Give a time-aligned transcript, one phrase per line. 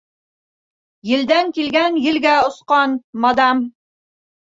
[1.09, 3.63] Елдән килгән, елгә осҡан, мадам!